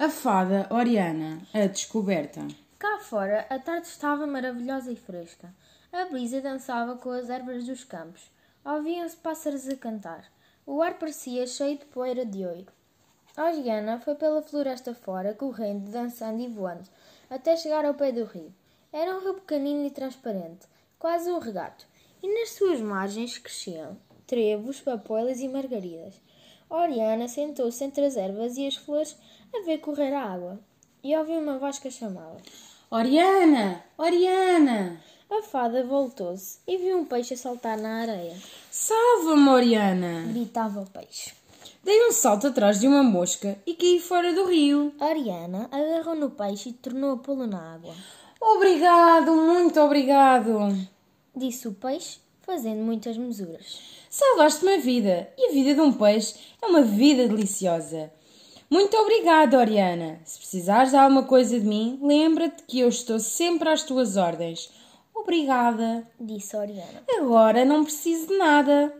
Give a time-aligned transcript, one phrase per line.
[0.00, 2.46] A fada Oriana, a descoberta.
[2.78, 5.52] Cá fora, a tarde estava maravilhosa e fresca.
[5.92, 8.30] A brisa dançava com as ervas dos campos.
[8.64, 10.30] Ouviam-se pássaros a cantar.
[10.64, 12.68] O ar parecia cheio de poeira de ouro.
[13.36, 16.88] Oriana foi pela floresta fora, correndo, dançando e voando,
[17.28, 18.54] até chegar ao pé do rio.
[18.92, 21.84] Era um rio pequenino e transparente, quase um regato,
[22.22, 26.20] e nas suas margens cresciam trevos, papoilas e margaridas.
[26.70, 29.16] Oriana sentou-se entre as ervas e as flores
[29.54, 30.60] a ver correr a água,
[31.02, 32.36] e ouviu uma voz que a chamava.
[32.90, 33.82] Oriana!
[33.96, 35.00] Oriana!
[35.30, 38.36] A fada voltou-se e viu um peixe a saltar na areia.
[38.70, 40.26] Salva-me, Oriana!
[40.28, 41.34] Gritava o peixe.
[41.82, 44.92] Dei um salto atrás de uma mosca e caí fora do rio.
[45.00, 47.94] Oriana agarrou no peixe e tornou a pô-lo na água.
[48.40, 50.58] Obrigado, muito obrigado!
[51.34, 53.78] Disse o peixe, fazendo muitas mesuras.
[54.08, 58.10] Salvaste-me a vida e a vida de um peixe é uma vida deliciosa.
[58.70, 60.18] Muito obrigada, Oriana.
[60.24, 64.70] Se precisares de alguma coisa de mim, lembra-te que eu estou sempre às tuas ordens.
[65.14, 67.02] Obrigada, disse Oriana.
[67.18, 68.94] Agora não preciso de nada.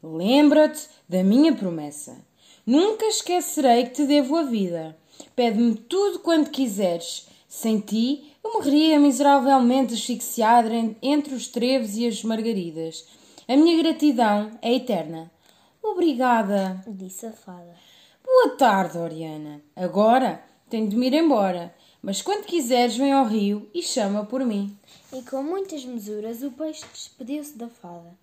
[0.00, 2.24] Lembra-te da minha promessa.
[2.64, 4.96] Nunca esquecerei que te devo a vida.
[5.34, 7.26] Pede-me tudo quanto quiseres.
[7.48, 13.08] Sem ti, eu morreria miseravelmente asfixiada entre os trevos e as margaridas.
[13.48, 15.32] A minha gratidão é eterna.
[15.82, 17.74] Obrigada, disse a fada.
[18.22, 19.62] Boa tarde, Oriana.
[19.74, 24.44] Agora tenho de me ir embora, mas quando quiseres, vem ao rio e chama por
[24.44, 24.76] mim.
[25.12, 28.14] E com muitas mesuras, o peixe despediu-se da fada.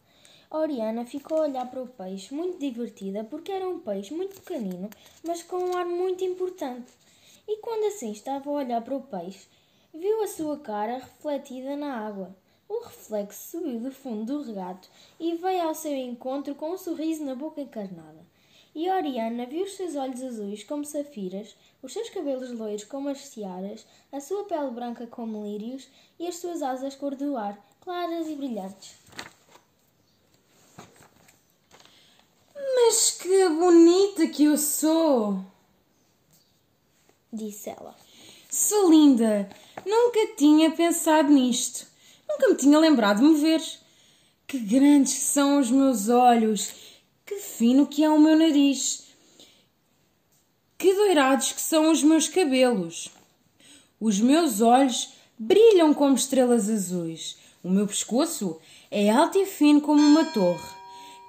[0.51, 4.89] Oriana ficou a olhar para o peixe, muito divertida, porque era um peixe muito pequenino,
[5.25, 6.91] mas com um ar muito importante.
[7.47, 9.47] E quando assim estava a olhar para o peixe,
[9.93, 12.35] viu a sua cara refletida na água.
[12.67, 14.87] O reflexo subiu do fundo do regato
[15.19, 18.23] e veio ao seu encontro com um sorriso na boca encarnada.
[18.75, 23.25] E Oriana viu os seus olhos azuis como safiras, os seus cabelos loiros como as
[23.25, 28.27] searas, a sua pele branca como lírios e as suas asas cor do ar, claras
[28.27, 28.95] e brilhantes.
[32.55, 35.43] Mas que bonita que eu sou!
[37.33, 38.08] Disse ela.
[38.51, 39.47] Sou linda!
[39.85, 41.85] Nunca tinha pensado nisto.
[42.27, 43.61] Nunca me tinha lembrado de me ver.
[44.47, 46.71] Que grandes são os meus olhos!
[47.27, 49.03] Que fino que é o meu nariz!
[50.79, 53.11] Que doirados que são os meus cabelos!
[53.99, 57.37] Os meus olhos brilham como estrelas azuis.
[57.63, 60.75] O meu pescoço é alto e fino como uma torre.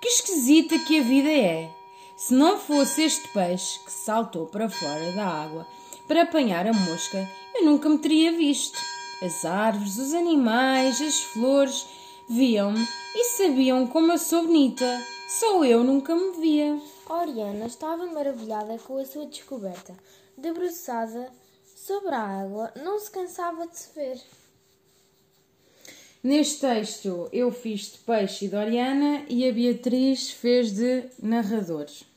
[0.01, 1.71] Que esquisita que a vida é!
[2.17, 5.67] Se não fosse este peixe que saltou para fora da água
[6.11, 8.77] para apanhar a mosca, eu nunca me teria visto.
[9.23, 11.87] As árvores, os animais, as flores
[12.29, 12.85] viam-me
[13.15, 14.85] e sabiam como eu sou bonita.
[15.29, 16.83] Só eu nunca me via.
[17.09, 19.95] Oriana estava maravilhada com a sua descoberta.
[20.37, 21.31] Debruçada
[21.77, 24.21] sobre a água, não se cansava de se ver.
[26.25, 32.10] Neste texto eu fiz de peixe e de Oriana e a Beatriz fez de narradores.